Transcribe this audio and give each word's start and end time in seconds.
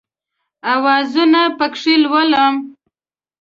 اوازونه 0.73 1.41
پکښې 1.59 1.95
لولم 2.03 2.55